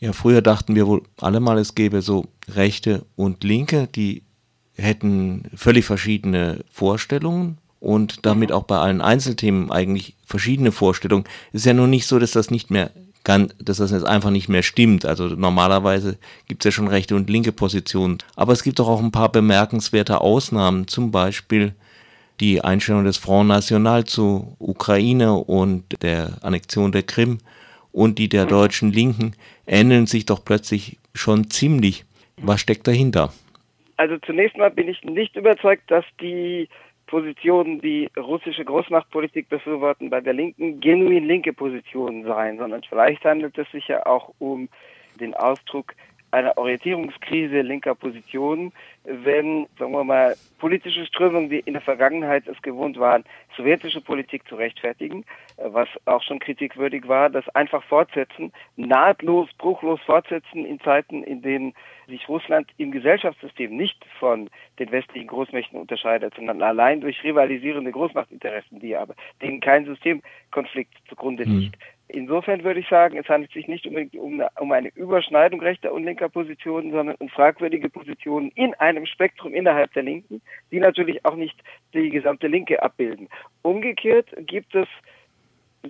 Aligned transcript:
Ja, 0.00 0.12
früher 0.12 0.42
dachten 0.42 0.74
wir 0.74 0.86
wohl 0.86 1.02
alle 1.20 1.40
mal, 1.40 1.58
es 1.58 1.74
gäbe 1.74 2.02
so 2.02 2.26
Rechte 2.48 3.04
und 3.16 3.42
Linke, 3.42 3.88
die 3.92 4.22
hätten 4.74 5.50
völlig 5.54 5.84
verschiedene 5.84 6.64
Vorstellungen 6.70 7.58
und 7.80 8.24
damit 8.24 8.52
auch 8.52 8.62
bei 8.62 8.78
allen 8.78 9.00
Einzelthemen 9.00 9.72
eigentlich 9.72 10.14
verschiedene 10.24 10.70
Vorstellungen. 10.70 11.24
Es 11.52 11.62
ist 11.62 11.66
ja 11.66 11.74
nun 11.74 11.90
nicht 11.90 12.06
so, 12.06 12.18
dass 12.18 12.30
das 12.30 12.50
nicht 12.50 12.70
mehr 12.70 12.92
kann, 13.24 13.52
dass 13.58 13.78
das 13.78 13.90
jetzt 13.90 14.06
einfach 14.06 14.30
nicht 14.30 14.48
mehr 14.48 14.62
stimmt. 14.62 15.04
Also 15.04 15.26
normalerweise 15.26 16.16
gibt 16.46 16.64
es 16.64 16.66
ja 16.66 16.72
schon 16.72 16.88
rechte 16.88 17.16
und 17.16 17.28
linke 17.28 17.52
Positionen. 17.52 18.18
Aber 18.36 18.52
es 18.52 18.62
gibt 18.62 18.78
doch 18.78 18.88
auch 18.88 19.02
ein 19.02 19.12
paar 19.12 19.30
bemerkenswerte 19.30 20.20
Ausnahmen, 20.20 20.86
zum 20.86 21.10
Beispiel 21.10 21.74
die 22.40 22.62
Einstellung 22.62 23.04
des 23.04 23.16
Front 23.16 23.48
National 23.48 24.04
zu 24.04 24.56
Ukraine 24.58 25.34
und 25.34 25.84
der 26.02 26.38
Annexion 26.42 26.92
der 26.92 27.02
Krim 27.02 27.38
und 27.92 28.18
die 28.18 28.28
der 28.28 28.46
deutschen 28.46 28.92
Linken 28.92 29.34
ähneln 29.66 30.06
sich 30.06 30.26
doch 30.26 30.44
plötzlich 30.44 30.98
schon 31.14 31.50
ziemlich. 31.50 32.04
Was 32.36 32.60
steckt 32.60 32.86
dahinter? 32.86 33.32
Also 33.96 34.16
zunächst 34.18 34.56
mal 34.56 34.70
bin 34.70 34.88
ich 34.88 35.02
nicht 35.02 35.34
überzeugt, 35.34 35.90
dass 35.90 36.04
die 36.20 36.68
Positionen, 37.06 37.80
die 37.80 38.08
russische 38.16 38.64
Großmachtpolitik 38.64 39.48
befürworten, 39.48 40.10
bei 40.10 40.20
der 40.20 40.34
Linken 40.34 40.80
genuin 40.80 41.26
linke 41.26 41.52
Positionen 41.52 42.24
seien, 42.24 42.58
sondern 42.58 42.82
vielleicht 42.88 43.24
handelt 43.24 43.58
es 43.58 43.68
sich 43.72 43.88
ja 43.88 44.06
auch 44.06 44.32
um 44.38 44.68
den 45.18 45.34
Ausdruck 45.34 45.94
einer 46.30 46.56
Orientierungskrise 46.58 47.62
linker 47.62 47.94
Positionen, 47.94 48.72
wenn, 49.04 49.66
sagen 49.78 49.92
wir 49.92 50.04
mal, 50.04 50.36
politische 50.58 51.06
Strömungen, 51.06 51.48
die 51.48 51.60
in 51.60 51.72
der 51.72 51.82
Vergangenheit 51.82 52.46
es 52.46 52.60
gewohnt 52.62 52.98
waren, 52.98 53.24
sowjetische 53.56 54.00
Politik 54.00 54.46
zu 54.48 54.56
rechtfertigen, 54.56 55.24
äh, 55.56 55.64
was 55.64 55.88
auch 56.04 56.22
schon 56.22 56.38
kritikwürdig 56.38 57.08
war, 57.08 57.30
das 57.30 57.48
einfach 57.50 57.82
fortsetzen, 57.84 58.52
nahtlos, 58.76 59.48
bruchlos 59.56 60.00
fortsetzen 60.02 60.64
in 60.64 60.80
Zeiten, 60.80 61.22
in 61.22 61.42
denen 61.42 61.74
sich 62.06 62.28
Russland 62.28 62.70
im 62.76 62.90
Gesellschaftssystem 62.90 63.74
nicht 63.76 64.04
von 64.18 64.50
den 64.78 64.90
westlichen 64.90 65.28
Großmächten 65.28 65.78
unterscheidet, 65.78 66.34
sondern 66.34 66.62
allein 66.62 67.00
durch 67.00 67.22
rivalisierende 67.22 67.92
Großmachtinteressen, 67.92 68.80
die 68.80 68.96
aber, 68.96 69.14
denen 69.42 69.60
kein 69.60 69.84
Systemkonflikt 69.84 70.94
zugrunde 71.08 71.44
liegt. 71.44 71.76
Insofern 72.08 72.64
würde 72.64 72.80
ich 72.80 72.88
sagen, 72.88 73.18
es 73.18 73.28
handelt 73.28 73.52
sich 73.52 73.68
nicht 73.68 73.86
unbedingt 73.86 74.16
um 74.16 74.34
eine, 74.34 74.48
um 74.58 74.72
eine 74.72 74.88
Überschneidung 74.94 75.60
rechter 75.60 75.92
und 75.92 76.04
linker 76.04 76.30
Positionen, 76.30 76.90
sondern 76.90 77.16
um 77.16 77.28
fragwürdige 77.28 77.90
Positionen 77.90 78.50
in 78.54 78.72
einem 78.74 79.04
Spektrum 79.04 79.52
innerhalb 79.52 79.92
der 79.92 80.04
Linken, 80.04 80.40
die 80.72 80.80
natürlich 80.80 81.24
auch 81.26 81.36
nicht 81.36 81.60
die 81.92 82.08
gesamte 82.08 82.46
Linke 82.46 82.82
abbilden. 82.82 83.28
Umgekehrt 83.60 84.28
gibt 84.46 84.74
es 84.74 84.88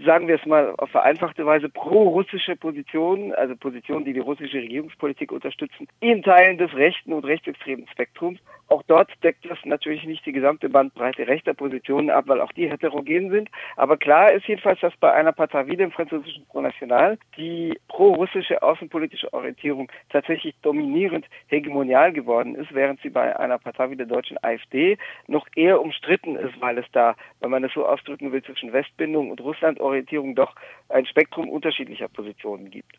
sagen 0.04 0.28
wir 0.28 0.36
es 0.36 0.46
mal 0.46 0.74
auf 0.76 0.90
vereinfachte 0.90 1.46
Weise, 1.46 1.68
pro-russische 1.68 2.56
Positionen, 2.56 3.32
also 3.34 3.56
Positionen, 3.56 4.04
die 4.04 4.12
die 4.12 4.20
russische 4.20 4.58
Regierungspolitik 4.58 5.32
unterstützen, 5.32 5.88
in 6.00 6.22
Teilen 6.22 6.58
des 6.58 6.74
rechten 6.74 7.12
und 7.12 7.24
rechtsextremen 7.24 7.88
Spektrums. 7.88 8.38
Auch 8.68 8.82
dort 8.86 9.10
deckt 9.22 9.48
das 9.48 9.58
natürlich 9.64 10.04
nicht 10.04 10.26
die 10.26 10.32
gesamte 10.32 10.68
Bandbreite 10.68 11.26
rechter 11.26 11.54
Positionen 11.54 12.10
ab, 12.10 12.24
weil 12.28 12.40
auch 12.42 12.52
die 12.52 12.68
heterogen 12.68 13.30
sind. 13.30 13.48
Aber 13.76 13.96
klar 13.96 14.30
ist 14.32 14.46
jedenfalls, 14.46 14.80
dass 14.80 14.94
bei 14.98 15.10
einer 15.10 15.32
Partei 15.32 15.66
wie 15.68 15.76
dem 15.76 15.90
französischen 15.90 16.44
Front 16.46 16.66
National 16.66 17.18
die 17.38 17.78
pro-russische 17.88 18.62
außenpolitische 18.62 19.32
Orientierung 19.32 19.90
tatsächlich 20.10 20.54
dominierend 20.60 21.26
hegemonial 21.46 22.12
geworden 22.12 22.56
ist, 22.56 22.74
während 22.74 23.00
sie 23.00 23.08
bei 23.08 23.34
einer 23.38 23.58
Partei 23.58 23.90
wie 23.90 23.96
der 23.96 24.06
deutschen 24.06 24.36
AfD 24.42 24.98
noch 25.28 25.46
eher 25.56 25.80
umstritten 25.80 26.36
ist, 26.36 26.60
weil 26.60 26.76
es 26.76 26.86
da, 26.92 27.16
wenn 27.40 27.50
man 27.50 27.64
es 27.64 27.72
so 27.72 27.86
ausdrücken 27.86 28.32
will, 28.32 28.42
zwischen 28.42 28.72
Westbindung 28.74 29.30
und 29.30 29.40
Russland 29.40 29.77
Orientierung 29.80 30.34
doch 30.34 30.54
ein 30.88 31.06
Spektrum 31.06 31.48
unterschiedlicher 31.48 32.08
Positionen 32.08 32.70
gibt. 32.70 32.98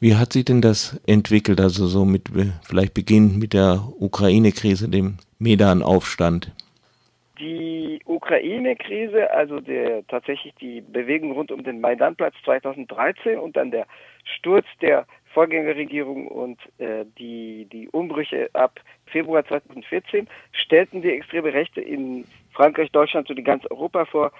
Wie 0.00 0.16
hat 0.16 0.32
sich 0.32 0.46
denn 0.46 0.62
das 0.62 0.98
entwickelt, 1.06 1.60
also 1.60 1.86
so 1.86 2.06
mit 2.06 2.30
vielleicht 2.62 2.94
beginnend 2.94 3.38
mit 3.38 3.52
der 3.52 3.82
Ukraine-Krise, 3.98 4.88
dem 4.88 5.18
Medan-Aufstand? 5.38 6.52
Die 7.38 8.00
Ukraine-Krise, 8.06 9.30
also 9.30 9.60
der, 9.60 10.06
tatsächlich 10.06 10.54
die 10.54 10.80
Bewegung 10.80 11.32
rund 11.32 11.52
um 11.52 11.62
den 11.64 11.80
Maidanplatz 11.80 12.34
2013 12.44 13.38
und 13.38 13.56
dann 13.56 13.70
der 13.70 13.86
Sturz 14.24 14.66
der 14.80 15.06
Vorgängerregierung 15.34 16.28
und 16.28 16.58
äh, 16.78 17.04
die, 17.18 17.66
die 17.70 17.88
Umbrüche 17.88 18.50
ab 18.54 18.80
Februar 19.06 19.44
2014 19.44 20.28
stellten 20.52 21.02
die 21.02 21.10
extreme 21.10 21.52
Rechte 21.52 21.80
in 21.80 22.24
Frankreich, 22.52 22.90
Deutschland 22.90 23.30
und 23.30 23.44
ganz 23.44 23.64
Europa 23.66 24.06
vor 24.06 24.32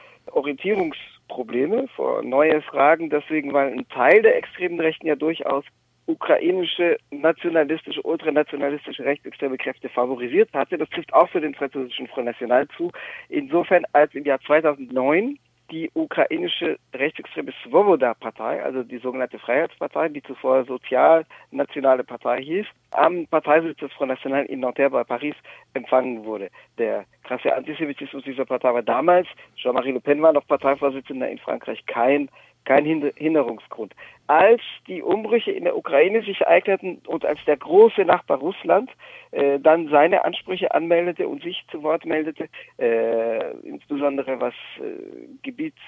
Orientierungsprobleme, 1.31 1.89
vor 1.95 2.23
neue 2.23 2.61
Fragen, 2.63 3.11
deswegen, 3.11 3.53
weil 3.53 3.73
ein 3.73 3.89
Teil 3.89 4.23
der 4.23 4.37
extremen 4.37 4.81
Rechten 4.81 5.07
ja 5.07 5.17
durchaus 5.17 5.65
ukrainische 6.07 6.97
nationalistische, 7.11 8.03
ultranationalistische 8.03 9.05
rechtsextreme 9.05 9.57
Kräfte 9.57 9.89
favorisiert 9.89 10.53
hatte. 10.53 10.77
Das 10.77 10.89
trifft 10.91 11.13
auch 11.13 11.29
für 11.29 11.41
den 11.41 11.55
französischen 11.55 12.09
Front 12.09 12.27
National 12.27 12.67
zu. 12.77 12.91
Insofern, 13.29 13.85
als 13.93 14.15
im 14.15 14.25
Jahr 14.25 14.41
2009 14.41 15.39
die 15.71 15.91
ukrainische 15.95 16.79
rechtsextreme 16.95 17.53
Svoboda-Partei, 17.63 18.63
also 18.63 18.83
die 18.83 18.99
sogenannte 18.99 19.39
Freiheitspartei, 19.39 20.09
die 20.09 20.23
zuvor 20.23 20.65
Sozialnationale 20.65 22.05
Partei 22.05 22.43
hieß, 22.43 22.67
am 22.93 23.27
Parteisitz 23.27 23.79
des 23.79 23.93
Front 23.93 24.11
National 24.11 24.45
in 24.47 24.61
Nanterre 24.61 24.91
bei 24.91 25.05
Paris 25.05 25.35
empfangen 25.75 26.25
wurde. 26.25 26.51
Der 26.79 27.05
krasse 27.25 27.55
Antisemitismus 27.55 28.25
dieser 28.25 28.45
Partei 28.45 28.75
war 28.75 28.83
damals, 28.83 29.29
Jean-Marie 29.57 29.93
Le 29.93 30.01
Pen 30.01 30.21
war 30.23 30.33
noch 30.33 30.47
Parteivorsitzender 30.47 31.29
in 31.29 31.39
Frankreich, 31.39 31.85
kein 31.87 32.29
kein 32.65 32.85
Hinderungsgrund. 32.85 33.95
Als 34.27 34.61
die 34.87 35.03
Umbrüche 35.03 35.51
in 35.51 35.65
der 35.65 35.77
Ukraine 35.77 36.23
sich 36.23 36.41
ereigneten 36.41 37.01
und 37.07 37.25
als 37.25 37.41
der 37.47 37.57
große 37.57 38.05
Nachbar 38.05 38.39
Russland 38.39 38.91
äh, 39.33 39.59
dann 39.59 39.89
seine 39.89 40.25
Ansprüche 40.25 40.73
anmeldete 40.73 41.27
und 41.27 41.43
sich 41.43 41.65
zu 41.71 41.83
Wort 41.83 42.05
meldete, 42.05 42.49
äh, 42.79 43.51
insbesondere 43.63 44.41
was 44.41 44.55
äh, 44.79 45.27
Gebiets 45.43 45.79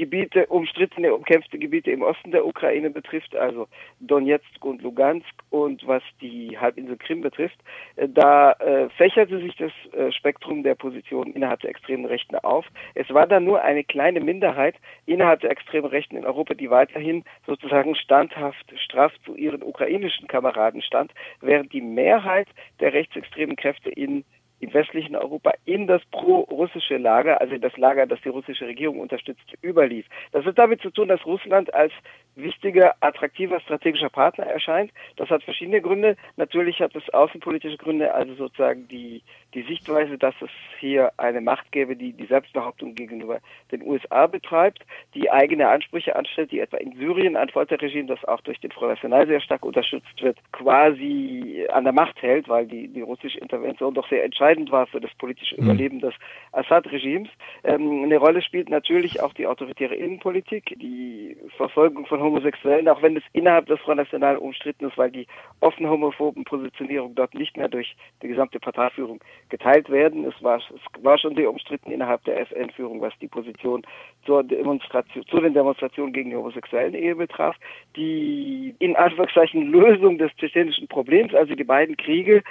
Gebiete, 0.00 0.46
umstrittene, 0.46 1.14
umkämpfte 1.14 1.58
Gebiete 1.58 1.90
im 1.90 2.00
Osten 2.00 2.30
der 2.30 2.46
Ukraine 2.46 2.88
betrifft, 2.88 3.36
also 3.36 3.68
Donetsk 4.00 4.64
und 4.64 4.80
Lugansk 4.80 5.28
und 5.50 5.86
was 5.86 6.02
die 6.22 6.56
Halbinsel 6.58 6.96
Krim 6.96 7.20
betrifft, 7.20 7.58
äh, 7.96 8.08
da 8.08 8.52
äh, 8.52 8.88
fächerte 8.96 9.38
sich 9.40 9.54
das 9.56 9.72
äh, 9.92 10.10
Spektrum 10.10 10.62
der 10.62 10.74
Positionen 10.74 11.34
innerhalb 11.34 11.60
der 11.60 11.68
extremen 11.68 12.06
Rechten 12.06 12.36
auf. 12.36 12.64
Es 12.94 13.10
war 13.10 13.26
dann 13.26 13.44
nur 13.44 13.60
eine 13.60 13.84
kleine 13.84 14.20
Minderheit 14.20 14.76
innerhalb 15.04 15.40
der 15.40 15.50
extremen 15.50 15.88
Rechten 15.88 16.16
in 16.16 16.24
Europa, 16.24 16.54
die 16.54 16.70
weiterhin 16.70 17.22
sozusagen 17.46 17.94
standhaft 17.94 18.72
straff 18.82 19.12
zu 19.26 19.36
ihren 19.36 19.62
ukrainischen 19.62 20.28
Kameraden 20.28 20.80
stand, 20.80 21.12
während 21.42 21.74
die 21.74 21.82
Mehrheit 21.82 22.48
der 22.80 22.94
rechtsextremen 22.94 23.56
Kräfte 23.56 23.90
in 23.90 24.24
im 24.60 24.72
westlichen 24.74 25.16
Europa 25.16 25.52
in 25.64 25.86
das 25.86 26.02
pro-russische 26.10 26.98
Lager, 26.98 27.40
also 27.40 27.56
das 27.56 27.76
Lager, 27.78 28.06
das 28.06 28.20
die 28.20 28.28
russische 28.28 28.66
Regierung 28.66 29.00
unterstützt, 29.00 29.40
überlief. 29.62 30.06
Das 30.32 30.44
hat 30.44 30.58
damit 30.58 30.82
zu 30.82 30.90
tun, 30.90 31.08
dass 31.08 31.24
Russland 31.24 31.72
als 31.74 31.92
wichtiger, 32.36 32.94
attraktiver 33.00 33.58
strategischer 33.60 34.10
Partner 34.10 34.46
erscheint. 34.46 34.92
Das 35.16 35.30
hat 35.30 35.42
verschiedene 35.42 35.80
Gründe. 35.80 36.16
Natürlich 36.36 36.80
hat 36.80 36.94
es 36.94 37.08
außenpolitische 37.12 37.78
Gründe, 37.78 38.14
also 38.14 38.34
sozusagen 38.34 38.86
die, 38.88 39.22
die 39.54 39.62
Sichtweise, 39.62 40.18
dass 40.18 40.34
es 40.40 40.50
hier 40.78 41.10
eine 41.16 41.40
Macht 41.40 41.72
gäbe, 41.72 41.96
die 41.96 42.12
die 42.12 42.26
Selbstbehauptung 42.26 42.94
gegenüber 42.94 43.40
den 43.72 43.82
USA 43.82 44.26
betreibt, 44.26 44.84
die 45.14 45.30
eigene 45.30 45.68
Ansprüche 45.68 46.16
anstellt, 46.16 46.52
die 46.52 46.60
etwa 46.60 46.76
in 46.76 46.96
Syrien 46.96 47.36
ein 47.36 47.48
Folterregime, 47.48 48.06
das 48.06 48.24
auch 48.26 48.40
durch 48.42 48.60
den 48.60 48.70
Front 48.70 48.92
National 48.92 49.26
sehr 49.26 49.40
stark 49.40 49.64
unterstützt 49.64 50.22
wird, 50.22 50.38
quasi 50.52 51.66
an 51.72 51.84
der 51.84 51.92
Macht 51.92 52.20
hält, 52.22 52.48
weil 52.48 52.66
die, 52.66 52.88
die 52.88 53.02
russische 53.02 53.38
Intervention 53.38 53.94
doch 53.94 54.08
sehr 54.08 54.24
entscheidend 54.24 54.49
war 54.70 54.86
für 54.86 55.00
das 55.00 55.12
politische 55.14 55.56
mhm. 55.56 55.64
Überleben 55.64 56.00
des 56.00 56.14
Assad-Regimes. 56.52 57.28
Ähm, 57.64 58.04
eine 58.04 58.18
Rolle 58.18 58.42
spielt 58.42 58.68
natürlich 58.68 59.20
auch 59.20 59.32
die 59.34 59.46
autoritäre 59.46 59.94
Innenpolitik, 59.94 60.76
die 60.80 61.36
Verfolgung 61.56 62.06
von 62.06 62.20
Homosexuellen, 62.20 62.88
auch 62.88 63.02
wenn 63.02 63.16
es 63.16 63.22
innerhalb 63.32 63.66
des 63.66 63.80
Front 63.80 63.98
National 63.98 64.36
umstritten 64.36 64.86
ist, 64.86 64.98
weil 64.98 65.10
die 65.10 65.26
offen 65.60 65.88
homophoben 65.88 66.44
Positionierung 66.44 67.14
dort 67.14 67.34
nicht 67.34 67.56
mehr 67.56 67.68
durch 67.68 67.96
die 68.22 68.28
gesamte 68.28 68.58
Parteiführung 68.58 69.20
geteilt 69.48 69.90
werden. 69.90 70.24
Es 70.24 70.42
war, 70.42 70.58
es 70.58 71.04
war 71.04 71.18
schon 71.18 71.34
sehr 71.34 71.50
umstritten 71.50 71.90
innerhalb 71.90 72.24
der 72.24 72.40
FN-Führung, 72.40 73.00
was 73.00 73.12
die 73.20 73.28
Position 73.28 73.82
zur 74.24 74.42
Demonstration, 74.42 75.24
zu 75.26 75.40
den 75.40 75.54
Demonstrationen 75.54 76.12
gegen 76.12 76.30
die 76.30 76.36
homosexuellen 76.36 76.94
Ehe 76.94 77.14
betraf. 77.14 77.56
Die 77.96 78.74
in 78.78 78.96
Anführungszeichen 78.96 79.70
Lösung 79.70 80.18
des 80.18 80.34
tschetschenischen 80.36 80.88
Problems, 80.88 81.34
also 81.34 81.54
die 81.54 81.64
beiden 81.64 81.96
Kriege, 81.96 82.42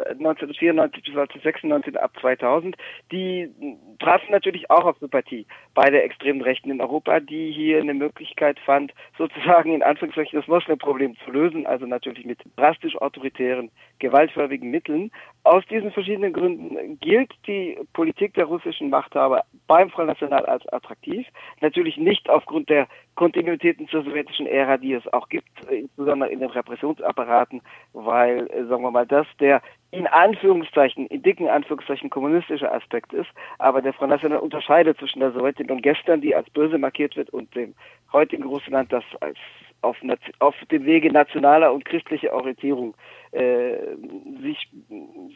1994 0.00 1.02
bis 1.02 1.16
1996 1.16 2.00
ab 2.00 2.12
2000, 2.20 2.76
die 3.12 3.50
trafen 3.98 4.30
natürlich 4.30 4.70
auch 4.70 4.84
auf 4.84 4.98
Sympathie 4.98 5.46
bei 5.74 5.90
der 5.90 6.04
extremen 6.04 6.42
Rechten 6.42 6.70
in 6.70 6.80
Europa, 6.80 7.20
die 7.20 7.52
hier 7.52 7.80
eine 7.80 7.94
Möglichkeit 7.94 8.58
fand, 8.60 8.92
sozusagen 9.18 9.72
in 9.72 9.82
Anführungszeichen 9.82 10.38
das 10.38 10.48
Moslem-Problem 10.48 11.16
zu 11.24 11.30
lösen, 11.30 11.66
also 11.66 11.86
natürlich 11.86 12.24
mit 12.24 12.38
drastisch 12.56 12.96
autoritären, 12.96 13.70
gewaltförmigen 13.98 14.70
Mitteln. 14.70 15.10
Aus 15.46 15.64
diesen 15.66 15.92
verschiedenen 15.92 16.32
Gründen 16.32 16.98
gilt 16.98 17.32
die 17.46 17.78
Politik 17.92 18.34
der 18.34 18.46
russischen 18.46 18.90
Machthaber 18.90 19.44
beim 19.68 19.90
Front 19.90 20.08
National 20.08 20.44
als 20.44 20.66
attraktiv. 20.72 21.24
Natürlich 21.60 21.96
nicht 21.96 22.28
aufgrund 22.28 22.68
der 22.68 22.88
Kontinuitäten 23.14 23.86
zur 23.86 24.02
sowjetischen 24.02 24.48
Ära, 24.48 24.76
die 24.76 24.94
es 24.94 25.06
auch 25.12 25.28
gibt, 25.28 25.48
insbesondere 25.70 26.30
in 26.30 26.40
den 26.40 26.50
Repressionsapparaten, 26.50 27.62
weil, 27.92 28.48
äh, 28.50 28.64
sagen 28.64 28.82
wir 28.82 28.90
mal, 28.90 29.06
das 29.06 29.28
der 29.38 29.62
in 29.92 30.08
Anführungszeichen, 30.08 31.06
in 31.06 31.22
dicken 31.22 31.48
Anführungszeichen 31.48 32.10
kommunistische 32.10 32.70
Aspekt 32.70 33.12
ist, 33.12 33.30
aber 33.58 33.80
der 33.80 33.92
Front 33.92 34.10
National 34.10 34.40
unterscheidet 34.40 34.98
zwischen 34.98 35.20
der 35.20 35.30
Sowjetunion 35.30 35.80
gestern, 35.80 36.20
die 36.20 36.34
als 36.34 36.50
böse 36.50 36.76
markiert 36.76 37.16
wird, 37.16 37.30
und 37.30 37.54
dem 37.54 37.74
heutigen 38.12 38.42
Russland, 38.42 38.92
das 38.92 39.04
als 39.20 39.38
auf, 39.82 39.96
auf 40.40 40.54
dem 40.70 40.84
Wege 40.84 41.12
nationaler 41.12 41.72
und 41.72 41.84
christlicher 41.84 42.32
Orientierung 42.32 42.94
äh, 43.36 43.96
sich, 44.40 44.68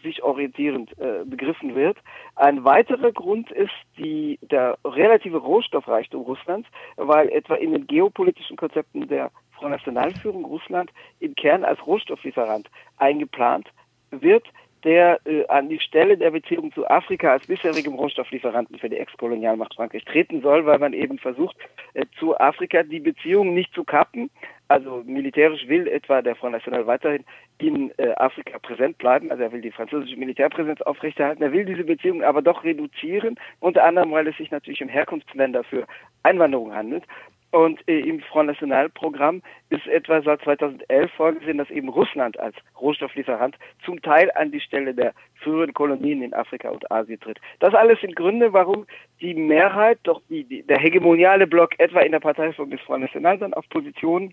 sich 0.03 0.23
orientierend 0.23 0.91
äh, 0.99 1.25
begriffen 1.25 1.75
wird. 1.75 1.99
Ein 2.37 2.65
weiterer 2.65 3.13
Grund 3.13 3.51
ist 3.51 3.71
die, 3.99 4.39
der 4.43 4.79
relative 4.85 5.37
Rohstoffreichtum 5.39 6.23
Russlands, 6.23 6.69
weil 6.97 7.29
etwa 7.29 7.57
in 7.57 7.73
den 7.73 7.87
geopolitischen 7.87 8.57
Konzepten 8.57 9.07
der 9.09 9.31
Front 9.53 9.73
Nationalführung 9.73 10.45
Russland 10.47 10.91
im 11.21 11.35
Kern 11.35 11.65
als 11.65 11.87
Rohstofflieferant 11.87 12.71
eingeplant 12.97 13.69
wird, 14.11 14.47
der 14.85 15.21
äh, 15.27 15.47
an 15.49 15.69
die 15.69 15.81
Stelle 15.81 16.17
der 16.17 16.31
Beziehung 16.31 16.73
zu 16.73 16.89
Afrika 16.89 17.33
als 17.33 17.47
bisherigem 17.47 17.95
Rohstofflieferanten 17.95 18.79
für 18.79 18.89
die 18.89 18.97
Ex-Kolonialmacht 18.97 19.75
Frankreich 19.75 20.05
treten 20.07 20.41
soll, 20.41 20.65
weil 20.65 20.79
man 20.79 20.95
eben 20.95 21.19
versucht, 21.19 21.57
äh, 21.93 22.07
zu 22.19 22.39
Afrika 22.39 22.83
die 22.83 23.01
Beziehungen 23.01 23.53
nicht 23.53 23.75
zu 23.75 23.85
kappen. 23.85 24.31
Also 24.71 25.03
militärisch 25.05 25.67
will 25.67 25.89
etwa 25.89 26.23
der 26.23 26.37
Front 26.37 26.53
National 26.53 26.87
weiterhin 26.87 27.25
in 27.59 27.91
äh, 27.97 28.13
Afrika 28.15 28.57
präsent 28.61 28.99
bleiben. 28.99 29.29
Also 29.33 29.43
er 29.43 29.51
will 29.51 29.63
die 29.63 29.73
französische 29.73 30.17
Militärpräsenz 30.17 30.81
aufrechterhalten. 30.83 31.43
Er 31.43 31.51
will 31.51 31.65
diese 31.65 31.83
Beziehungen 31.83 32.23
aber 32.23 32.41
doch 32.41 32.63
reduzieren, 32.63 33.35
unter 33.59 33.83
anderem, 33.83 34.13
weil 34.13 34.29
es 34.29 34.37
sich 34.37 34.53
natürlich 34.53 34.81
um 34.81 34.89
Herkunftsländer 34.89 35.65
für 35.65 35.89
Einwanderung 36.23 36.73
handelt. 36.73 37.03
Und 37.51 37.81
äh, 37.89 37.99
im 37.99 38.21
Front 38.21 38.47
National 38.47 38.89
Programm 38.91 39.43
ist 39.71 39.89
etwa 39.89 40.23
seit 40.23 40.41
2011 40.43 41.11
vorgesehen, 41.17 41.59
dass 41.59 41.69
eben 41.71 41.89
Russland 41.89 42.39
als 42.39 42.55
Rohstofflieferant 42.81 43.57
zum 43.85 44.01
Teil 44.03 44.31
an 44.37 44.53
die 44.53 44.61
Stelle 44.61 44.95
der 44.95 45.15
früheren 45.43 45.75
Kolonien 45.75 46.23
in 46.23 46.33
Afrika 46.33 46.69
und 46.71 46.89
Asien 46.93 47.19
tritt. 47.19 47.41
Das 47.59 47.75
alles 47.75 48.01
sind 48.01 48.15
Gründe, 48.15 48.53
warum 48.53 48.87
die 49.21 49.35
Mehrheit, 49.35 49.99
doch 50.05 50.23
die, 50.29 50.45
die, 50.45 50.63
der 50.63 50.79
hegemoniale 50.79 51.49
Block 51.49 51.71
etwa 51.79 52.03
in 52.03 52.13
der 52.13 52.21
Parteiführung 52.21 52.71
des 52.71 52.81
Front 52.83 53.03
National 53.03 53.37
dann 53.37 53.53
auf 53.53 53.69
Positionen, 53.69 54.33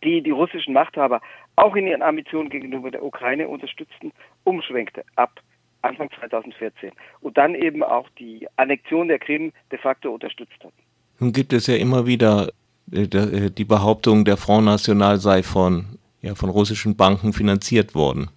die 0.00 0.22
die 0.22 0.30
russischen 0.30 0.74
Machthaber 0.74 1.20
auch 1.56 1.74
in 1.76 1.86
ihren 1.86 2.02
Ambitionen 2.02 2.50
gegenüber 2.50 2.90
der 2.90 3.02
Ukraine 3.02 3.48
unterstützten, 3.48 4.12
umschwenkte 4.44 5.04
ab 5.16 5.40
Anfang 5.82 6.10
2014 6.18 6.92
und 7.20 7.36
dann 7.36 7.54
eben 7.54 7.82
auch 7.82 8.08
die 8.18 8.46
Annexion 8.56 9.08
der 9.08 9.18
Krim 9.18 9.52
de 9.70 9.78
facto 9.78 10.12
unterstützt 10.12 10.62
hat. 10.64 10.72
Nun 11.18 11.32
gibt 11.32 11.52
es 11.52 11.66
ja 11.66 11.76
immer 11.76 12.06
wieder 12.06 12.50
äh, 12.92 13.02
äh, 13.02 13.50
die 13.50 13.64
Behauptung, 13.64 14.24
der 14.24 14.36
Front 14.36 14.66
National 14.66 15.18
sei 15.18 15.42
von, 15.42 15.98
ja, 16.22 16.34
von 16.34 16.50
russischen 16.50 16.96
Banken 16.96 17.32
finanziert 17.32 17.94
worden. 17.94 18.28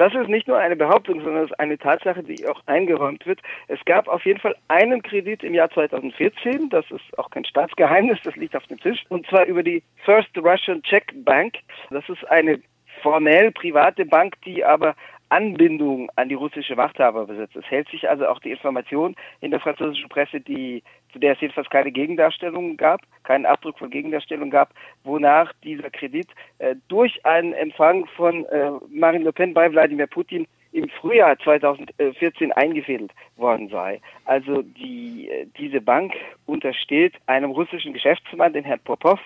Das 0.00 0.14
ist 0.14 0.30
nicht 0.30 0.48
nur 0.48 0.56
eine 0.56 0.76
Behauptung, 0.76 1.20
sondern 1.20 1.44
es 1.44 1.50
ist 1.50 1.60
eine 1.60 1.76
Tatsache, 1.76 2.22
die 2.22 2.48
auch 2.48 2.62
eingeräumt 2.64 3.26
wird. 3.26 3.40
Es 3.68 3.84
gab 3.84 4.08
auf 4.08 4.24
jeden 4.24 4.40
Fall 4.40 4.56
einen 4.68 5.02
Kredit 5.02 5.44
im 5.44 5.52
Jahr 5.52 5.68
2014, 5.68 6.70
das 6.70 6.90
ist 6.90 7.18
auch 7.18 7.28
kein 7.28 7.44
Staatsgeheimnis, 7.44 8.18
das 8.24 8.34
liegt 8.36 8.56
auf 8.56 8.66
dem 8.68 8.80
Tisch, 8.80 9.04
und 9.10 9.26
zwar 9.26 9.44
über 9.44 9.62
die 9.62 9.82
First 10.06 10.30
Russian 10.38 10.82
Czech 10.84 11.04
Bank. 11.16 11.56
Das 11.90 12.08
ist 12.08 12.26
eine 12.30 12.62
formell 13.02 13.50
private 13.50 14.06
Bank, 14.06 14.36
die 14.46 14.64
aber 14.64 14.94
Anbindung 15.30 16.10
an 16.16 16.28
die 16.28 16.34
russische 16.34 16.76
Machthaber 16.76 17.26
besitzt. 17.26 17.56
Es 17.56 17.64
hält 17.70 17.88
sich 17.88 18.08
also 18.08 18.26
auch 18.26 18.40
die 18.40 18.50
Information 18.50 19.14
in 19.40 19.50
der 19.50 19.60
französischen 19.60 20.08
Presse, 20.08 20.40
die, 20.40 20.82
zu 21.12 21.18
der 21.18 21.32
es 21.32 21.40
jedenfalls 21.40 21.70
keine 21.70 21.92
Gegendarstellung 21.92 22.76
gab, 22.76 23.00
keinen 23.22 23.46
Abdruck 23.46 23.78
von 23.78 23.90
Gegendarstellung 23.90 24.50
gab, 24.50 24.70
wonach 25.04 25.52
dieser 25.64 25.90
Kredit 25.90 26.28
äh, 26.58 26.74
durch 26.88 27.24
einen 27.24 27.52
Empfang 27.52 28.06
von 28.16 28.44
äh, 28.46 28.70
Marine 28.90 29.24
Le 29.24 29.32
Pen 29.32 29.54
bei 29.54 29.70
Wladimir 29.70 30.06
Putin 30.06 30.46
im 30.72 30.88
Frühjahr 30.88 31.36
2014 31.38 32.52
eingefädelt 32.52 33.12
worden 33.36 33.68
sei. 33.68 34.00
Also 34.24 34.62
die, 34.62 35.28
äh, 35.28 35.46
diese 35.58 35.80
Bank 35.80 36.14
untersteht 36.50 37.14
einem 37.26 37.50
russischen 37.50 37.92
Geschäftsmann, 37.92 38.52
den 38.52 38.64
Herrn 38.64 38.80
Popov, 38.80 39.20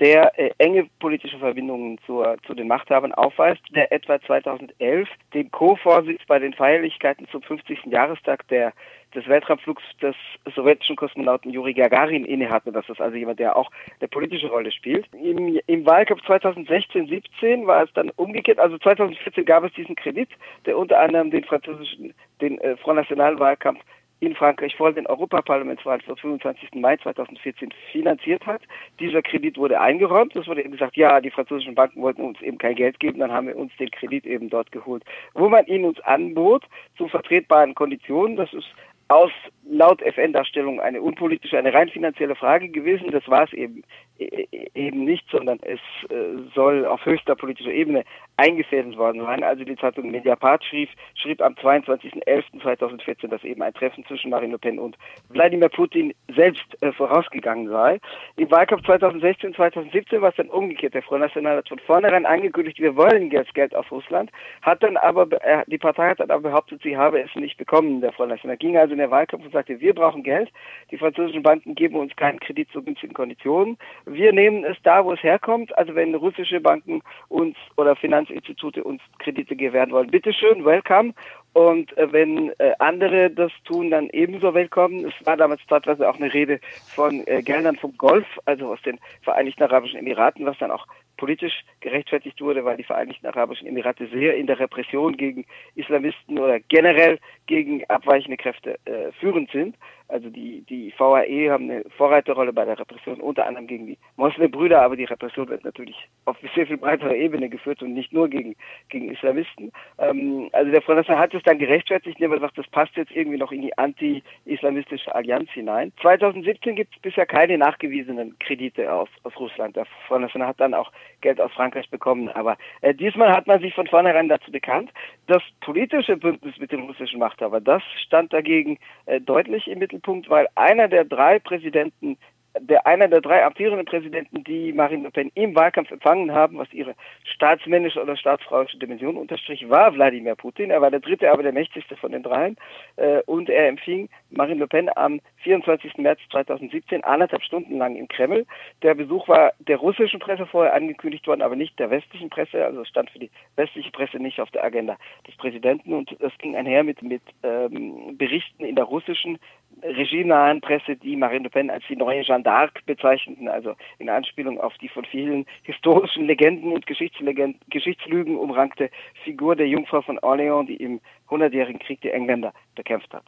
der 0.00 0.38
äh, 0.38 0.50
enge 0.58 0.88
politische 0.98 1.38
Verbindungen 1.38 1.98
zur, 2.06 2.36
zu 2.46 2.54
den 2.54 2.68
Machthabern 2.68 3.12
aufweist, 3.12 3.62
der 3.74 3.92
etwa 3.92 4.20
2011 4.20 5.08
den 5.34 5.50
Co-Vorsitz 5.50 6.22
bei 6.26 6.38
den 6.38 6.54
Feierlichkeiten 6.54 7.28
zum 7.30 7.42
50. 7.42 7.86
Jahrestag 7.86 8.48
der 8.48 8.72
des 9.14 9.26
Weltraumflugs 9.26 9.82
des 10.00 10.14
sowjetischen 10.54 10.96
Kosmonauten 10.96 11.50
Juri 11.50 11.74
Gagarin 11.74 12.24
innehatte. 12.24 12.72
Das 12.72 12.88
ist 12.88 13.00
also 13.00 13.16
jemand, 13.16 13.40
der 13.40 13.56
auch 13.56 13.70
eine 13.98 14.08
politische 14.08 14.48
Rolle 14.48 14.70
spielt. 14.70 15.06
Im, 15.14 15.58
im 15.66 15.86
Wahlkampf 15.86 16.24
2016, 16.26 17.08
17 17.08 17.66
war 17.66 17.82
es 17.82 17.92
dann 17.94 18.10
umgekehrt. 18.10 18.58
Also 18.58 18.78
2014 18.78 19.44
gab 19.44 19.64
es 19.64 19.72
diesen 19.72 19.96
Kredit, 19.96 20.28
der 20.66 20.78
unter 20.78 21.00
anderem 21.00 21.30
den 21.30 21.44
französischen, 21.44 22.14
den 22.40 22.58
äh, 22.60 22.76
Front 22.76 22.96
National 22.96 23.38
Wahlkampf 23.38 23.80
in 24.20 24.34
Frankreich 24.34 24.76
vor 24.76 24.92
den 24.92 25.06
Europaparlamentswahlen 25.06 26.02
vom 26.02 26.16
25. 26.16 26.74
Mai 26.74 26.96
2014 26.98 27.70
finanziert 27.90 28.46
hat. 28.46 28.62
Dieser 29.00 29.22
Kredit 29.22 29.56
wurde 29.56 29.80
eingeräumt. 29.80 30.36
Es 30.36 30.46
wurde 30.46 30.60
eben 30.62 30.72
gesagt, 30.72 30.96
ja, 30.96 31.20
die 31.20 31.30
französischen 31.30 31.74
Banken 31.74 32.02
wollten 32.02 32.22
uns 32.22 32.40
eben 32.42 32.58
kein 32.58 32.74
Geld 32.74 33.00
geben, 33.00 33.18
dann 33.18 33.32
haben 33.32 33.46
wir 33.46 33.56
uns 33.56 33.72
den 33.78 33.90
Kredit 33.90 34.26
eben 34.26 34.50
dort 34.50 34.70
geholt. 34.72 35.02
Wo 35.34 35.48
man 35.48 35.66
ihn 35.66 35.84
uns 35.84 35.98
anbot, 36.00 36.64
zu 36.96 37.08
vertretbaren 37.08 37.74
Konditionen, 37.74 38.36
das 38.36 38.52
ist 38.52 38.68
aus 39.08 39.32
laut 39.68 40.02
FN-Darstellung 40.02 40.80
eine 40.80 41.02
unpolitische, 41.02 41.58
eine 41.58 41.74
rein 41.74 41.88
finanzielle 41.88 42.36
Frage 42.36 42.68
gewesen. 42.68 43.10
Das 43.10 43.26
war 43.26 43.42
es 43.42 43.52
eben 43.52 43.82
eben 44.20 45.04
nicht, 45.04 45.24
sondern 45.30 45.58
es 45.62 45.80
äh, 46.10 46.38
soll 46.54 46.84
auf 46.84 47.04
höchster 47.04 47.34
politischer 47.34 47.72
Ebene 47.72 48.04
eingefädelt 48.36 48.96
worden 48.96 49.22
sein. 49.22 49.42
Also 49.42 49.64
die 49.64 49.76
Zeitung 49.76 50.10
Mediapart 50.10 50.64
schrieb, 50.64 50.88
schrieb 51.14 51.40
am 51.42 51.54
22.11.2014, 51.54 53.28
dass 53.28 53.44
eben 53.44 53.62
ein 53.62 53.74
Treffen 53.74 54.04
zwischen 54.06 54.30
Marine 54.30 54.52
Le 54.52 54.58
Pen 54.58 54.78
und 54.78 54.96
Wladimir 55.28 55.68
Putin 55.68 56.12
selbst 56.34 56.64
äh, 56.82 56.92
vorausgegangen 56.92 57.68
sei. 57.68 57.98
Im 58.36 58.50
Wahlkampf 58.50 58.84
2016, 58.84 59.54
2017 59.54 60.20
war 60.20 60.30
es 60.30 60.36
dann 60.36 60.48
umgekehrt. 60.48 60.94
Der 60.94 61.02
Front 61.02 61.22
National 61.22 61.58
hat 61.58 61.68
von 61.68 61.78
vornherein 61.78 62.26
angekündigt, 62.26 62.78
wir 62.78 62.96
wollen 62.96 63.30
jetzt 63.30 63.54
Geld 63.54 63.74
aus 63.74 63.90
Russland, 63.90 64.30
hat 64.62 64.82
dann 64.82 64.96
aber, 64.96 65.26
äh, 65.42 65.64
die 65.66 65.78
Partei 65.78 66.10
hat 66.10 66.20
dann 66.20 66.30
aber 66.30 66.50
behauptet, 66.50 66.82
sie 66.82 66.96
habe 66.96 67.20
es 67.20 67.34
nicht 67.34 67.56
bekommen, 67.56 68.00
der 68.00 68.12
Front 68.12 68.30
National. 68.30 68.56
Ging 68.56 68.76
also 68.76 68.92
in 68.92 68.98
der 68.98 69.10
Wahlkampf 69.10 69.44
und 69.44 69.52
sagte, 69.52 69.80
wir 69.80 69.94
brauchen 69.94 70.22
Geld. 70.22 70.50
Die 70.90 70.98
französischen 70.98 71.42
Banken 71.42 71.74
geben 71.74 71.96
uns 71.96 72.14
keinen 72.16 72.40
Kredit 72.40 72.70
zu 72.70 72.82
günstigen 72.82 73.14
Konditionen. 73.14 73.76
Wir 74.12 74.32
nehmen 74.32 74.64
es 74.64 74.76
da, 74.82 75.04
wo 75.04 75.12
es 75.12 75.22
herkommt. 75.22 75.76
Also 75.78 75.94
wenn 75.94 76.14
russische 76.16 76.60
Banken 76.60 77.00
uns 77.28 77.56
oder 77.76 77.94
Finanzinstitute 77.94 78.82
uns 78.82 79.00
Kredite 79.20 79.54
gewähren 79.54 79.92
wollen, 79.92 80.10
bitteschön, 80.10 80.64
welcome. 80.64 81.14
Und 81.52 81.96
äh, 81.96 82.12
wenn 82.12 82.50
äh, 82.58 82.72
andere 82.78 83.30
das 83.30 83.52
tun, 83.64 83.90
dann 83.90 84.08
ebenso 84.10 84.52
willkommen. 84.54 85.04
Es 85.04 85.26
war 85.26 85.36
damals 85.36 85.60
teilweise 85.68 86.08
auch 86.08 86.16
eine 86.16 86.32
Rede 86.32 86.60
von 86.94 87.26
äh, 87.26 87.42
Geldern 87.42 87.76
vom 87.76 87.96
Golf, 87.96 88.26
also 88.46 88.72
aus 88.72 88.82
den 88.82 88.98
Vereinigten 89.22 89.62
Arabischen 89.62 89.98
Emiraten, 89.98 90.46
was 90.46 90.58
dann 90.58 90.70
auch 90.70 90.86
politisch 91.16 91.64
gerechtfertigt 91.80 92.40
wurde, 92.40 92.64
weil 92.64 92.78
die 92.78 92.84
Vereinigten 92.84 93.26
Arabischen 93.26 93.68
Emirate 93.68 94.08
sehr 94.08 94.36
in 94.36 94.46
der 94.46 94.58
Repression 94.58 95.16
gegen 95.16 95.44
Islamisten 95.74 96.38
oder 96.38 96.58
generell 96.60 97.18
gegen 97.50 97.84
abweichende 97.88 98.36
Kräfte 98.36 98.78
äh, 98.84 99.10
führend 99.18 99.50
sind. 99.50 99.74
Also 100.06 100.30
die, 100.30 100.62
die 100.68 100.92
VAE 100.96 101.50
haben 101.50 101.70
eine 101.70 101.84
Vorreiterrolle 101.96 102.52
bei 102.52 102.64
der 102.64 102.78
Repression, 102.78 103.20
unter 103.20 103.46
anderem 103.46 103.66
gegen 103.66 103.86
die 103.86 103.98
Muslimbrüder, 104.16 104.82
aber 104.82 104.96
die 104.96 105.04
Repression 105.04 105.48
wird 105.48 105.64
natürlich 105.64 105.96
auf 106.26 106.36
sehr 106.54 106.68
viel 106.68 106.78
breiterer 106.78 107.14
Ebene 107.14 107.48
geführt 107.48 107.82
und 107.82 107.94
nicht 107.94 108.12
nur 108.12 108.28
gegen, 108.28 108.54
gegen 108.88 109.10
Islamisten. 109.10 109.72
Ähm, 109.98 110.48
also 110.52 110.70
der 110.70 110.82
Front 110.82 111.08
hat 111.08 111.34
es 111.34 111.42
dann 111.42 111.58
gerechtfertigt, 111.58 112.18
indem 112.18 112.32
er 112.32 112.40
sagt, 112.40 112.56
das 112.56 112.68
passt 112.68 112.96
jetzt 112.96 113.12
irgendwie 113.12 113.38
noch 113.38 113.50
in 113.50 113.62
die 113.62 113.76
anti-islamistische 113.76 115.12
Allianz 115.12 115.50
hinein. 115.50 115.92
2017 116.00 116.76
gibt 116.76 116.94
es 116.94 117.02
bisher 117.02 117.26
keine 117.26 117.58
nachgewiesenen 117.58 118.38
Kredite 118.38 118.92
aus, 118.92 119.08
aus 119.24 119.36
Russland. 119.40 119.74
Der 119.74 119.86
Front 120.06 120.32
hat 120.34 120.60
dann 120.60 120.74
auch 120.74 120.92
Geld 121.20 121.40
aus 121.40 121.52
Frankreich 121.52 121.90
bekommen. 121.90 122.28
Aber 122.28 122.56
äh, 122.80 122.94
diesmal 122.94 123.32
hat 123.32 123.46
man 123.46 123.60
sich 123.60 123.74
von 123.74 123.86
vornherein 123.86 124.28
dazu 124.28 124.52
bekannt. 124.52 124.90
Das 125.26 125.42
politische 125.60 126.16
Bündnis 126.16 126.58
mit 126.58 126.72
den 126.72 126.80
russischen 126.80 127.20
Machthabern, 127.40 127.64
das 127.64 127.82
stand 128.04 128.32
dagegen 128.32 128.78
äh, 129.06 129.20
deutlich 129.20 129.66
im 129.68 129.78
Mittelpunkt, 129.78 130.28
weil 130.28 130.48
einer 130.54 130.88
der 130.88 131.04
drei 131.04 131.38
Präsidenten 131.38 132.18
der 132.58 132.86
einer 132.86 133.08
der 133.08 133.20
drei 133.20 133.44
amtierenden 133.44 133.86
Präsidenten, 133.86 134.42
die 134.44 134.72
Marine 134.72 135.04
Le 135.04 135.10
Pen 135.10 135.30
im 135.34 135.54
Wahlkampf 135.54 135.90
empfangen 135.90 136.32
haben, 136.32 136.58
was 136.58 136.72
ihre 136.72 136.94
staatsmännische 137.24 138.02
oder 138.02 138.16
staatsfrauische 138.16 138.78
Dimension 138.78 139.16
unterstrich, 139.16 139.68
war 139.68 139.94
Wladimir 139.94 140.34
Putin. 140.34 140.70
Er 140.70 140.80
war 140.80 140.90
der 140.90 141.00
dritte, 141.00 141.30
aber 141.30 141.42
der 141.42 141.52
mächtigste 141.52 141.96
von 141.96 142.12
den 142.12 142.22
dreien. 142.22 142.56
Äh, 142.96 143.22
und 143.26 143.48
er 143.48 143.68
empfing 143.68 144.08
Marine 144.30 144.60
Le 144.60 144.66
Pen 144.66 144.90
am 144.96 145.20
24. 145.42 145.98
März 145.98 146.20
2017 146.30 147.04
anderthalb 147.04 147.42
Stunden 147.42 147.78
lang 147.78 147.96
im 147.96 148.08
Kreml. 148.08 148.46
Der 148.82 148.94
Besuch 148.94 149.28
war 149.28 149.52
der 149.60 149.76
russischen 149.76 150.20
Presse 150.20 150.46
vorher 150.46 150.74
angekündigt 150.74 151.26
worden, 151.26 151.42
aber 151.42 151.56
nicht 151.56 151.78
der 151.78 151.90
westlichen 151.90 152.30
Presse. 152.30 152.64
Also 152.64 152.84
stand 152.84 153.10
für 153.10 153.20
die 153.20 153.30
westliche 153.56 153.90
Presse 153.92 154.18
nicht 154.18 154.40
auf 154.40 154.50
der 154.50 154.64
Agenda 154.64 154.96
des 155.26 155.36
Präsidenten. 155.36 155.92
Und 155.92 156.20
es 156.20 156.36
ging 156.38 156.56
einher 156.56 156.82
mit, 156.82 157.00
mit 157.02 157.22
ähm, 157.42 158.16
Berichten 158.18 158.64
in 158.64 158.74
der 158.74 158.84
russischen 158.84 159.38
regimenahen 159.82 160.60
Presse, 160.60 160.96
die 160.96 161.16
Marine 161.16 161.44
Le 161.44 161.50
Pen 161.50 161.70
als 161.70 161.84
die 161.88 161.96
neue 161.96 162.22
Jeanne 162.22 162.44
d'Arc 162.44 162.84
bezeichneten, 162.86 163.48
also 163.48 163.74
in 163.98 164.08
Anspielung 164.08 164.60
auf 164.60 164.72
die 164.78 164.88
von 164.88 165.04
vielen 165.04 165.46
historischen 165.62 166.26
Legenden 166.26 166.72
und 166.72 166.86
Geschichtslegenden, 166.86 167.60
Geschichtslügen 167.70 168.36
umrankte 168.36 168.90
Figur 169.24 169.56
der 169.56 169.68
Jungfrau 169.68 170.02
von 170.02 170.18
Orléans, 170.18 170.66
die 170.66 170.76
im 170.76 171.00
Hundertjährigen 171.28 171.80
Krieg 171.80 172.00
die 172.00 172.10
Engländer 172.10 172.52
bekämpft 172.74 173.12
hat. 173.12 173.24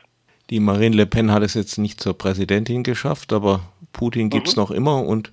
Die 0.51 0.61
Marine 0.61 0.97
Le 0.97 1.07
Pen 1.07 1.33
hat 1.33 1.43
es 1.43 1.55
jetzt 1.55 1.79
nicht 1.79 2.01
zur 2.01 2.17
Präsidentin 2.17 2.83
geschafft, 2.83 3.33
aber 3.33 3.61
Putin 3.93 4.31
gibt 4.31 4.49
es 4.49 4.57
mhm. 4.57 4.63
noch 4.63 4.71
immer 4.71 5.05
und 5.05 5.33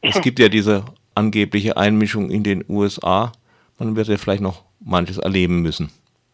es 0.00 0.20
gibt 0.20 0.38
ja 0.38 0.48
diese 0.48 0.84
angebliche 1.14 1.76
Einmischung 1.76 2.30
in 2.30 2.42
den 2.42 2.64
USA. 2.68 3.32
Man 3.78 3.96
wird 3.96 4.08
ja 4.08 4.16
vielleicht 4.16 4.42
noch 4.42 4.64
manches 4.80 5.18
erleben 5.18 5.62
müssen 5.62 5.90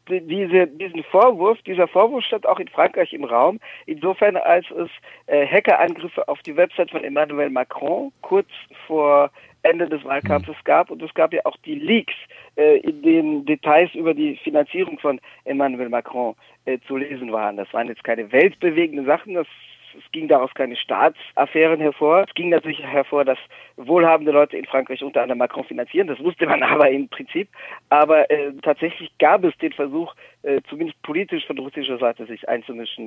diese, 0.09 0.67
diesen 0.67 1.03
Vorwurf, 1.05 1.61
dieser 1.63 1.89
Vorwurf 1.89 2.25
stand 2.25 2.47
auch 2.47 2.59
in 2.59 2.69
Frankreich 2.69 3.13
im 3.13 3.25
Raum, 3.25 3.61
insofern 3.87 4.37
als 4.37 4.67
es 4.71 4.91
äh, 5.27 5.47
Hackerangriffe 5.47 6.29
auf 6.29 6.41
die 6.43 6.57
Website 6.57 6.91
von 6.91 7.05
Emmanuel 7.05 7.51
Macron 7.51 8.13
kurz 8.21 8.49
vor 8.87 9.31
Ende 9.63 9.89
des 9.89 10.05
Wahlkampfes 10.05 10.57
gab 10.65 10.91
und 10.91 11.03
es 11.03 11.13
gab 11.15 11.33
ja 11.33 11.41
auch 11.45 11.57
die 11.65 11.77
Leaks, 11.77 12.15
äh, 12.57 12.79
in 12.81 13.03
denen 13.03 13.47
Details 13.47 13.95
über 13.95 14.13
die 14.13 14.37
Finanzierung 14.37 14.99
von 14.99 15.21
Emmanuel 15.45 15.89
Macron 15.89 16.35
äh, 16.67 16.79
zu 16.87 16.97
lesen 16.97 17.33
waren. 17.33 17.57
Das 17.57 17.73
waren 17.73 17.89
jetzt 17.89 18.05
keine 18.05 18.31
weltbewegenden 18.31 19.07
Sachen, 19.07 19.35
das 19.35 19.47
es 19.99 20.13
ging 20.13 20.29
daraus 20.29 20.53
keine 20.55 20.77
Staatsaffären 20.77 21.81
hervor. 21.81 22.25
Es 22.29 22.35
ging 22.35 22.51
natürlich 22.51 22.83
hervor, 22.83 23.25
dass 23.25 23.39
wohlhabende 23.77 24.33
Leute 24.33 24.57
in 24.57 24.65
Frankreich 24.65 25.03
unter 25.03 25.23
anderem 25.23 25.39
Macron 25.39 25.65
finanzieren. 25.65 26.07
Das 26.07 26.21
wusste 26.21 26.47
man 26.47 26.63
aber 26.63 26.91
im 26.91 27.09
Prinzip. 27.09 27.49
Aber 27.89 28.31
äh, 28.31 28.53
tatsächlich 28.63 29.11
gab 29.19 29.45
es 29.45 29.57
den 29.59 29.73
Versuch, 29.73 30.15
äh, 30.43 30.61
zumindest 30.69 31.01
politisch 31.03 31.47
von 31.47 31.59
russischer 31.59 31.99
Seite 31.99 32.27
sich 32.27 32.49
einzumischen 32.49 33.03